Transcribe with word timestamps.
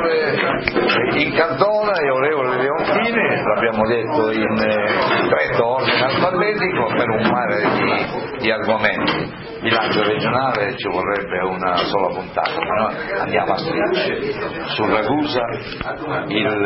Onorevole 0.00 1.22
Incantona 1.22 1.92
e 1.92 2.10
onorevole 2.10 2.56
Leontini, 2.56 3.42
l'abbiamo 3.44 3.86
detto 3.86 4.30
in 4.30 4.56
stretto 5.26 5.62
eh, 5.62 5.62
ordine 5.62 6.04
alfabetico 6.04 6.86
per 6.86 7.08
un 7.10 7.28
mare 7.30 7.60
di, 7.60 8.38
di 8.38 8.50
argomenti 8.50 9.48
bilancio 9.60 10.02
regionale 10.02 10.74
ci 10.76 10.88
vorrebbe 10.88 11.38
una 11.44 11.76
sola 11.76 12.08
puntata, 12.14 12.54
ma 12.54 12.82
noi 12.82 12.94
andiamo 13.18 13.52
a 13.52 13.56
strisce 13.58 14.32
su 14.74 14.86
Ragusa, 14.86 15.42
il, 16.28 16.60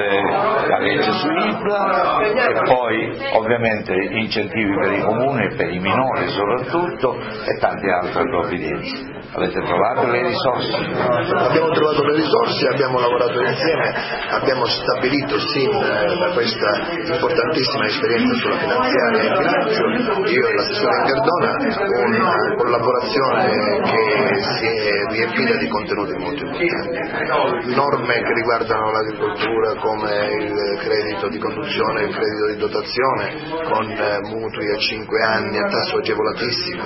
la 0.69 0.79
legge 0.79 1.11
su 1.11 1.27
IPLA 1.29 2.21
e 2.21 2.63
poi 2.65 3.19
ovviamente 3.33 3.95
incentivi 3.95 4.75
per 4.79 4.93
i 4.93 5.01
comuni 5.01 5.45
e 5.45 5.55
per 5.57 5.73
i 5.73 5.79
minori 5.81 6.29
soprattutto 6.29 7.19
e 7.19 7.59
tante 7.59 7.91
altre 7.91 8.23
provvidenze. 8.23 9.13
Avete 9.33 9.61
trovato 9.61 10.07
le 10.07 10.23
risorse? 10.23 10.77
Abbiamo 10.77 11.71
trovato 11.71 12.05
le 12.05 12.15
risorse, 12.15 12.69
abbiamo 12.69 13.01
lavorato 13.01 13.24
insieme, 13.25 13.95
abbiamo 14.31 14.67
stabilito 14.67 15.39
sin 15.39 15.71
da 15.71 16.31
questa 16.33 16.71
importantissima 17.13 17.87
esperienza 17.87 18.35
sulla 18.35 18.59
finanziaria 18.59 19.21
e 19.21 19.39
bilancio, 19.39 19.85
io 20.31 20.47
e 20.49 20.55
l'assessore 20.55 21.03
Cardona, 21.07 21.57
una 22.05 22.55
collaborazione 22.57 23.83
che 23.83 24.43
si 24.59 24.67
è 24.67 25.07
riempita 25.11 25.57
di 25.57 25.69
contenuti 25.69 26.13
molto 26.19 26.45
importanti. 26.45 27.75
Norme 27.75 28.15
che 28.23 28.33
riguardano 28.35 28.91
l'agricoltura 28.91 29.75
come 29.77 30.33
il 30.35 30.79
credito 30.81 31.29
di 31.29 31.39
conduzione, 31.39 32.03
il 32.05 32.15
credito 32.15 32.47
di 32.47 32.57
dotazione, 32.57 33.33
con 33.65 33.87
mutui 34.31 34.71
a 34.71 34.77
5 34.77 35.23
anni 35.23 35.59
a 35.59 35.69
tasso 35.69 35.97
agevolatissimo, 35.99 36.83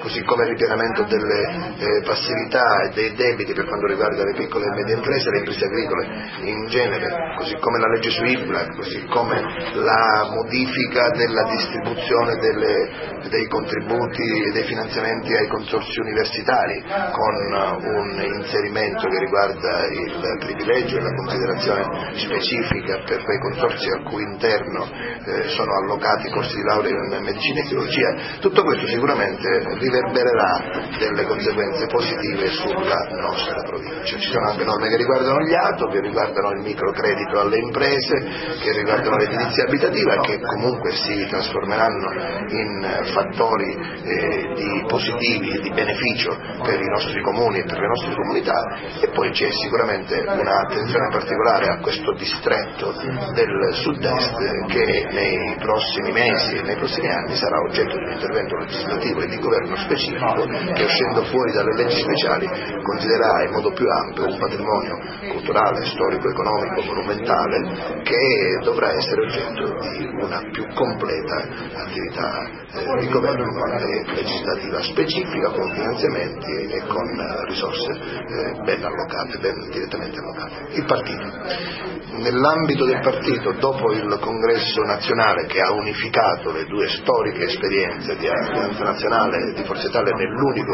così 0.00 0.22
come 0.22 0.44
il 0.44 0.50
ripianamento 0.50 1.04
delle 1.04 1.76
eh, 1.78 2.02
passività 2.04 2.82
e 2.82 2.90
dei 2.94 3.14
debiti 3.14 3.52
per 3.52 3.66
quanto 3.66 3.86
riguarda 3.86 4.24
le 4.24 4.34
piccole 4.34 4.66
e 4.66 4.74
medie 4.74 4.94
imprese 4.94 5.30
le 5.30 5.38
imprese 5.38 5.68
agricole 5.78 6.06
in 6.42 6.66
genere, 6.66 7.34
così 7.36 7.54
come 7.58 7.78
la 7.78 7.88
legge 7.88 8.10
su 8.10 8.24
IBLAC, 8.24 8.74
così 8.74 9.04
come 9.06 9.40
la 9.74 10.28
modifica 10.30 11.10
della 11.10 11.42
distribuzione 11.44 12.36
delle, 12.36 13.28
dei 13.28 13.46
contributi 13.46 14.22
e 14.22 14.50
dei 14.52 14.64
finanziamenti 14.64 15.34
ai 15.34 15.46
consorsi 15.48 16.00
universitari 16.00 16.82
con 16.82 17.34
un 17.84 18.22
inserimento 18.38 19.06
che 19.08 19.18
riguarda 19.18 19.86
il 19.86 20.36
privilegio 20.40 20.98
e 20.98 21.00
la 21.00 21.14
considerazione 21.14 22.12
specifica 22.14 23.02
per 23.04 23.22
quei 23.22 23.38
consorsi 23.38 23.88
al 23.90 24.02
cui 24.04 24.22
interno 24.22 24.84
eh, 24.84 25.48
sono 25.48 25.72
allocati 25.82 26.30
corsi 26.30 26.56
di 26.56 26.62
laurea 26.62 26.90
in 26.90 27.22
medicina 27.22 27.60
e 27.60 27.64
chirurgia, 27.64 28.14
tutto 28.40 28.62
questo 28.62 28.86
sicuramente 28.86 29.46
riverbererà 29.78 30.86
delle 30.98 31.24
conseguenze 31.24 31.86
positive 31.86 32.48
sulla 32.48 33.00
nostra 33.20 33.62
provincia. 33.62 34.16
Ci 34.18 34.30
sono 34.30 34.50
anche 34.50 34.64
norme 34.64 34.88
che 34.88 34.96
riguardano 34.96 35.40
gli 35.40 35.54
ATO, 35.72 35.86
che 35.86 36.00
riguardano 36.00 36.50
il 36.50 36.62
microcredito 36.62 37.40
alle 37.40 37.58
imprese, 37.58 38.16
che 38.60 38.72
riguardano 38.72 39.16
l'edilizia 39.16 39.64
abitativa 39.64 40.16
che 40.20 40.38
comunque 40.40 40.92
si 40.92 41.26
trasformeranno 41.28 42.08
in 42.48 43.02
fattori 43.12 43.72
eh, 43.72 44.52
di 44.54 44.84
positivi 44.86 45.60
di 45.60 45.70
beneficio 45.70 46.36
per 46.62 46.80
i 46.80 46.88
nostri 46.88 47.20
comuni 47.22 47.58
e 47.58 47.64
per 47.64 47.78
le 47.78 47.86
nostre 47.86 48.14
comunità. 48.14 48.60
E 49.00 49.08
poi 49.08 49.30
c'è 49.30 49.50
sicuramente 49.50 50.16
un'attenzione 50.18 51.08
particolare 51.10 51.68
a 51.68 51.78
questo 51.78 52.12
distretto 52.14 52.92
del 52.92 53.74
sud-est 53.74 54.66
che 54.68 55.06
nei 55.10 55.56
prossimi 55.58 56.12
mesi 56.12 56.56
e 56.56 56.62
nei 56.62 56.76
prossimi 56.76 57.08
anni 57.08 57.34
sarà 57.34 57.58
oggetto 57.60 57.96
di 57.96 58.04
un 58.04 58.12
intervento 58.12 58.56
legislativo 58.56 59.20
e 59.20 59.26
di 59.26 59.38
governo 59.38 59.76
specifico 59.76 60.46
che 60.74 60.84
uscendo 60.84 61.22
fuori 61.24 61.52
dalle 61.52 61.74
leggi 61.74 62.00
speciali 62.00 62.46
considererà 62.82 63.44
in 63.44 63.52
modo 63.52 63.72
più 63.72 63.86
ampio 63.88 64.26
un 64.26 64.38
patrimonio 64.38 64.98
culturale, 65.30 65.57
storico, 65.84 66.28
economico, 66.28 66.82
monumentale 66.82 68.02
che 68.02 68.60
dovrà 68.62 68.92
essere 68.92 69.22
oggetto 69.22 69.78
di 69.80 70.04
una 70.22 70.40
più 70.50 70.66
completa 70.74 71.36
attività 71.84 72.50
eh, 72.72 73.00
di 73.00 73.08
governo 73.08 73.46
legislativa 74.14 74.82
specifica 74.82 75.50
con 75.50 75.70
finanziamenti 75.72 76.50
e 76.50 76.82
con 76.86 77.04
risorse 77.46 77.90
eh, 77.92 78.60
ben 78.64 78.84
allocate, 78.84 79.38
ben 79.38 79.68
direttamente 79.70 80.18
allocate. 80.18 80.74
Il 80.74 80.84
partito. 80.84 81.86
Nell'ambito 82.18 82.84
del 82.84 83.00
partito, 83.00 83.52
dopo 83.60 83.92
il 83.92 84.18
congresso 84.20 84.82
nazionale 84.82 85.46
che 85.46 85.60
ha 85.60 85.72
unificato 85.72 86.50
le 86.50 86.64
due 86.64 86.88
storiche 86.88 87.44
esperienze 87.44 88.16
di 88.16 88.26
Alleanza 88.26 88.82
Nazionale 88.82 89.36
e 89.36 89.52
di 89.54 89.64
Forza 89.64 89.86
Italia 89.86 90.14
nell'unico 90.14 90.72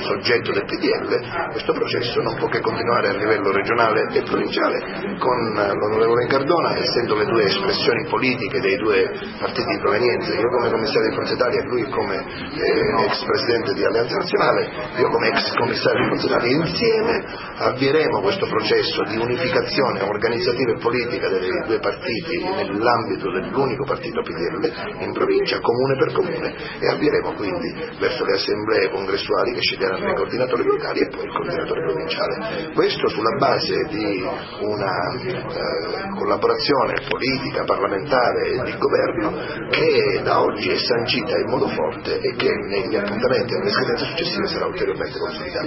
soggetto 0.00 0.26
oggetto 0.26 0.52
del 0.52 0.64
PDL, 0.64 1.50
questo 1.52 1.72
processo 1.72 2.20
non 2.20 2.36
può 2.36 2.48
che 2.48 2.60
continuare 2.60 3.08
a 3.08 3.12
livello 3.12 3.52
regionale 3.52 4.06
e 4.16 4.22
provinciale 4.22 5.16
con 5.18 5.38
l'onorevole 5.52 6.22
Incardona, 6.24 6.76
essendo 6.76 7.14
le 7.16 7.26
due 7.26 7.44
espressioni 7.44 8.06
politiche 8.08 8.60
dei 8.60 8.76
due 8.76 9.10
partiti 9.38 9.68
di 9.68 9.78
provenienza, 9.78 10.32
io 10.34 10.48
come 10.48 10.70
commissario 10.70 11.08
di 11.10 11.14
Forza 11.14 11.34
Italia 11.34 11.60
e 11.60 11.64
lui 11.66 11.84
come 11.90 12.16
eh, 12.16 13.04
ex 13.06 13.24
presidente 13.24 13.74
di 13.74 13.84
Alleanza 13.84 14.16
Nazionale, 14.16 14.70
io 14.96 15.08
come 15.08 15.28
ex 15.28 15.54
commissario 15.56 16.02
di 16.02 16.08
Forza 16.08 16.26
Italia, 16.26 16.56
insieme 16.56 17.24
avvieremo 17.56 18.20
questo 18.20 18.46
processo 18.46 19.02
di 19.04 19.16
unificazione 19.16 20.00
organizzativa 20.02 20.72
e 20.72 20.78
politica 20.80 21.28
dei 21.28 21.64
due 21.66 21.78
partiti 21.78 22.44
nell'ambito 22.44 23.30
dell'unico 23.30 23.84
partito 23.84 24.22
PDL 24.22 25.04
in 25.04 25.12
provincia, 25.12 25.60
comune 25.60 25.96
per 25.96 26.12
comune, 26.12 26.54
e 26.80 26.88
avvieremo 26.88 27.32
quindi 27.34 27.74
verso 27.98 28.24
le 28.24 28.34
assemblee 28.34 28.90
congressuali 28.90 29.52
che 29.52 29.60
sceglieranno 29.60 30.14
coordinatori 30.14 30.64
locali 30.64 31.00
e 31.00 31.08
poi 31.08 31.24
il 31.24 31.32
coordinatore 31.32 31.80
provinciale. 31.82 32.72
Questo 32.72 33.08
sulla 33.08 33.36
base 33.38 33.74
di 33.88 33.95
una 33.96 34.92
eh, 35.22 36.08
collaborazione 36.16 36.94
politica, 37.08 37.64
parlamentare 37.64 38.48
e 38.48 38.62
di 38.64 38.76
governo 38.78 39.68
che 39.70 40.20
da 40.22 40.40
oggi 40.40 40.70
è 40.70 40.76
sancita 40.76 41.38
in 41.38 41.48
modo 41.48 41.68
forte 41.68 42.18
e 42.18 42.34
che 42.36 42.50
negli 42.50 42.96
appuntamenti 42.96 43.54
e 43.54 43.58
nelle 43.58 43.70
scadenze 43.70 44.04
successive 44.06 44.46
sarà 44.46 44.66
ulteriormente 44.66 45.18
consolidata. 45.18 45.64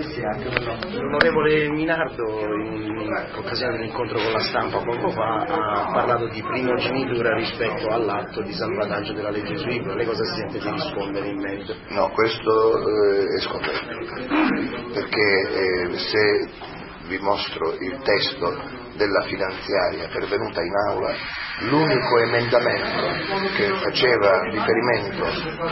L'onorevole 0.90 1.70
Minardo 1.70 2.26
in 2.26 3.28
occasione 3.36 3.78
dell'incontro 3.78 4.20
con 4.20 4.32
la 4.32 4.40
stampa 4.40 4.80
poco 4.80 5.10
fa 5.12 5.46
ha 5.48 5.92
parlato 5.92 6.28
di 6.28 6.42
primogenitura 6.42 7.34
rispetto 7.36 7.88
all'atto 7.90 8.42
di 8.42 8.54
salvataggio 8.54 9.14
della 9.14 9.30
legge 9.30 9.58
sui 9.58 9.72
libri. 9.72 9.96
Lei 9.96 10.06
cosa 10.06 10.24
sente 10.36 10.60
di 10.60 10.70
rispondere 10.70 11.28
in 11.28 11.40
merito? 11.40 11.76
No, 11.90 12.10
questo 12.10 12.78
eh, 12.78 13.36
è 13.36 13.40
scontato 13.40 13.70
perché 14.94 15.50
eh, 15.52 15.98
se 15.98 16.50
vi 17.10 17.18
mostro 17.18 17.74
il 17.74 18.00
testo 18.04 18.56
della 18.96 19.24
finanziaria 19.24 20.08
pervenuta 20.10 20.62
in 20.62 20.74
aula, 20.90 21.14
l'unico 21.62 22.20
emendamento 22.20 23.48
che 23.56 23.68
faceva 23.84 24.40
riferimento 24.52 25.26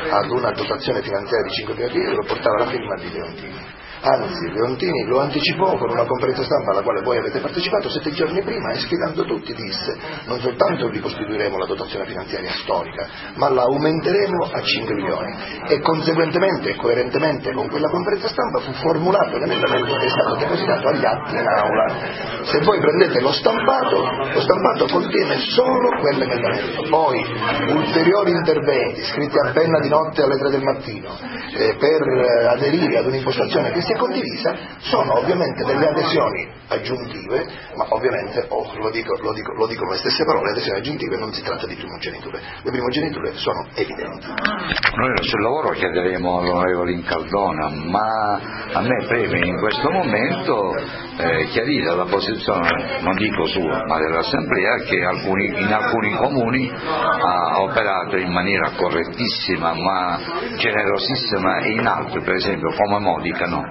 ad 0.09 0.29
una 0.31 0.51
dotazione 0.51 1.01
finanziaria 1.03 1.45
di 1.45 1.53
5 1.53 1.73
miliardi 1.75 1.99
di 1.99 2.05
euro 2.05 2.23
portava 2.25 2.57
la 2.57 2.67
firma 2.67 2.95
di 2.95 3.11
Leontini 3.11 3.66
Anzi, 3.99 4.51
Leontini 4.53 5.05
lo 5.05 5.19
anticipò 5.19 5.75
con 5.77 5.89
una 5.89 6.05
conferenza 6.05 6.43
stampa 6.43 6.71
alla 6.71 6.81
quale 6.81 7.01
voi 7.01 7.17
avete 7.17 7.39
partecipato 7.39 7.89
sette 7.89 8.11
giorni 8.11 8.41
prima 8.43 8.71
e 8.71 8.79
sfidando 8.79 9.25
tutti 9.25 9.53
disse 9.53 9.97
non 10.25 10.39
soltanto 10.39 10.89
ricostituiremo 10.89 11.57
la 11.57 11.65
dotazione 11.65 12.05
finanziaria 12.05 12.51
storica, 12.51 13.07
ma 13.35 13.49
la 13.49 13.63
aumenteremo 13.63 14.49
a 14.51 14.61
5 14.61 14.93
milioni. 14.93 15.35
E 15.67 15.79
conseguentemente 15.79 16.69
e 16.69 16.75
coerentemente 16.75 17.51
con 17.53 17.67
quella 17.69 17.89
conferenza 17.89 18.27
stampa 18.27 18.59
fu 18.59 18.71
formulato 18.73 19.37
l'emendamento 19.37 19.95
che 19.95 20.05
è 20.05 20.09
stato 20.09 20.35
depositato 20.35 20.87
agli 20.87 21.05
atti 21.05 21.35
in 21.35 21.47
aula. 21.47 21.95
Se 22.43 22.59
voi 22.61 22.79
prendete 22.79 23.19
lo 23.21 23.31
stampato, 23.31 24.01
lo 24.01 24.41
stampato 24.41 24.85
contiene 24.91 25.37
solo 25.39 25.89
quell'emendamento. 25.99 26.83
Poi 26.89 27.25
ulteriori 27.69 28.31
interventi 28.31 29.03
scritti 29.03 29.37
a 29.37 29.51
penna 29.51 29.79
di 29.79 29.89
notte 29.89 30.21
alle 30.21 30.37
3 30.37 30.49
del 30.49 30.63
mattino 30.63 31.17
eh, 31.57 31.75
per 31.77 32.01
eh, 32.01 32.45
aderire 32.47 32.97
ad 32.97 33.05
un'impostazione 33.05 33.71
che 33.71 33.81
sia 33.87 33.97
condivisa 33.97 34.55
sono 34.79 35.19
ovviamente 35.19 35.63
delle 35.63 35.87
adesioni 35.87 36.55
aggiuntive, 36.67 37.45
ma 37.75 37.85
ovviamente, 37.89 38.45
oh, 38.49 38.69
lo, 38.75 38.89
dico, 38.89 39.15
lo, 39.21 39.31
dico, 39.31 39.53
lo 39.53 39.67
dico 39.67 39.85
con 39.85 39.93
le 39.93 39.99
stesse 39.99 40.25
parole, 40.25 40.51
adesioni 40.51 40.79
aggiuntive 40.79 41.17
non 41.17 41.31
si 41.31 41.41
tratta 41.41 41.65
di 41.65 41.75
primogeniture, 41.75 42.41
le 42.61 42.71
primogeniture 42.71 43.33
sono 43.35 43.65
evidenti. 43.73 44.27
Noi 44.27 45.23
sul 45.23 45.41
lavoro 45.41 45.69
chiederemo 45.69 46.39
all'onorevole 46.39 46.91
Incaldona, 46.91 47.69
ma 47.69 48.39
a 48.73 48.81
me 48.81 49.05
preme 49.07 49.45
in 49.45 49.57
questo 49.59 49.89
momento 49.89 50.75
eh, 50.75 51.45
chiarire 51.45 51.95
la 51.95 52.05
posizione, 52.05 52.99
non 53.01 53.15
dico 53.15 53.45
sua, 53.45 53.85
ma 53.85 53.97
dell'Assemblea, 53.97 54.75
che 54.85 55.03
alcuni, 55.05 55.45
in 55.61 55.71
alcuni 55.71 56.15
comuni 56.15 56.69
ha 56.69 57.61
operato 57.61 58.17
in 58.17 58.31
maniera 58.31 58.71
correttissima 58.75 59.73
ma 59.73 60.19
generosissima 60.57 61.59
e 61.59 61.71
in 61.71 61.85
altri, 61.85 62.21
per 62.21 62.33
esempio 62.33 62.73
come 62.75 62.99
Modica 62.99 63.45
no. 63.45 63.63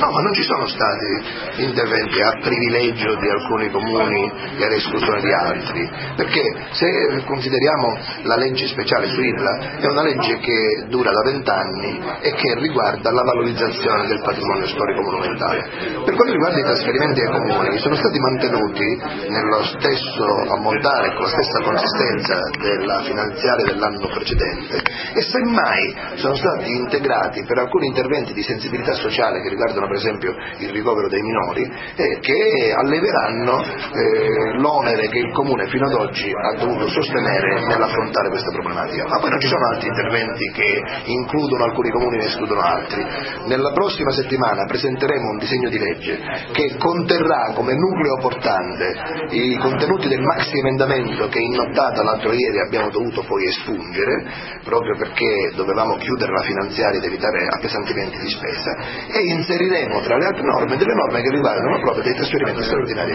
No, 0.00 0.10
ma 0.10 0.22
non 0.22 0.32
ci 0.32 0.42
sono 0.44 0.66
stati 0.66 1.60
interventi 1.62 2.22
a 2.22 2.38
privilegio 2.40 3.16
di 3.16 3.28
alcuni 3.28 3.70
comuni 3.70 4.32
e 4.56 4.64
ad 4.64 4.72
esclusione 4.72 5.20
di 5.20 5.30
altri, 5.30 5.90
perché 6.16 6.40
se 6.70 7.22
consideriamo 7.26 7.98
la 8.22 8.36
legge 8.36 8.66
speciale 8.68 9.08
su 9.08 9.20
IRLA 9.20 9.76
è 9.76 9.86
una 9.86 10.02
legge 10.02 10.38
che 10.38 10.86
dura 10.88 11.10
da 11.10 11.20
vent'anni 11.30 12.00
e 12.22 12.32
che 12.32 12.54
riguarda 12.54 13.10
la 13.10 13.22
valorizzazione 13.22 14.06
del 14.06 14.22
patrimonio 14.22 14.66
storico 14.68 15.02
monumentale. 15.02 15.68
Per 16.02 16.14
quanto 16.14 16.32
riguarda 16.32 16.58
i 16.58 16.64
trasferimenti 16.64 17.20
ai 17.20 17.32
comuni, 17.32 17.78
sono 17.78 17.94
stati 17.96 18.18
mantenuti 18.18 19.02
nello 19.28 19.62
stesso 19.64 20.24
ammontare, 20.56 21.12
con 21.12 21.24
la 21.24 21.28
stessa 21.28 21.60
consistenza 21.60 22.38
della 22.58 23.02
finanziaria 23.02 23.64
dell'anno 23.66 24.08
precedente 24.08 24.80
e 25.12 25.20
semmai 25.20 25.94
sono 26.14 26.34
stati 26.36 26.70
integrati 26.70 27.44
per 27.44 27.58
alcuni 27.58 27.88
interventi 27.88 28.32
di 28.32 28.42
sensibilità 28.42 28.94
sociale 28.94 29.42
che 29.42 29.50
riguardano 29.50 29.88
per 29.90 29.98
esempio 29.98 30.30
il 30.58 30.70
ricovero 30.70 31.08
dei 31.08 31.20
minori 31.20 31.66
eh, 31.66 32.18
che 32.20 32.72
alleveranno 32.78 33.58
eh, 33.58 34.58
l'onere 34.58 35.08
che 35.08 35.18
il 35.18 35.32
Comune 35.32 35.66
fino 35.66 35.86
ad 35.86 35.94
oggi 35.94 36.30
ha 36.30 36.58
dovuto 36.58 36.86
sostenere 36.88 37.66
nell'affrontare 37.66 38.28
questa 38.28 38.52
problematica. 38.52 39.04
Ma 39.08 39.18
poi 39.18 39.30
non 39.30 39.40
ci 39.40 39.48
sono 39.48 39.66
altri 39.74 39.88
interventi 39.88 40.46
che 40.52 40.82
includono 41.06 41.64
alcuni 41.64 41.90
comuni 41.90 42.22
e 42.22 42.26
escludono 42.26 42.60
altri. 42.60 43.04
Nella 43.46 43.72
prossima 43.72 44.12
settimana 44.12 44.64
presenteremo 44.66 45.30
un 45.30 45.38
disegno 45.38 45.68
di 45.68 45.78
legge 45.78 46.18
che 46.52 46.76
conterrà 46.78 47.52
come 47.54 47.74
nucleo 47.74 48.16
portante 48.20 48.94
i 49.30 49.56
contenuti 49.58 50.06
del 50.08 50.22
maxi 50.22 50.56
emendamento 50.58 51.26
che 51.26 51.40
in 51.40 51.52
nottata 51.52 52.02
l'altro 52.02 52.32
ieri 52.32 52.60
abbiamo 52.60 52.90
dovuto 52.90 53.24
poi 53.26 53.46
espungere, 53.46 54.60
proprio 54.62 54.96
perché 54.96 55.50
dovevamo 55.56 55.96
chiudere 55.96 56.32
la 56.32 56.42
finanziaria 56.42 56.98
ed 56.98 57.04
evitare 57.04 57.46
appesantimenti 57.48 58.18
di 58.18 58.30
spesa, 58.30 58.70
e 59.08 59.20
inseriremo 59.34 59.79
tra 60.02 60.16
le 60.16 60.26
altre 60.26 60.42
norme 60.42 60.76
delle 60.76 60.94
norme 60.94 61.22
che 61.22 61.30
riguardano 61.30 61.80
proprio 61.80 62.02
dei 62.02 62.14
trasferimenti 62.14 62.62
straordinari. 62.62 63.12